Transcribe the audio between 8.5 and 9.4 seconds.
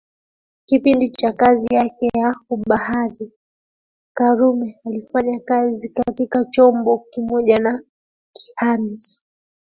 Khamis